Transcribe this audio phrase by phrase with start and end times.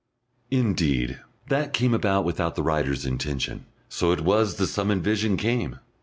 [0.49, 1.19] Indeed,
[1.49, 3.67] that came about without the writer's intention.
[3.87, 5.77] So it was the summoned vision came.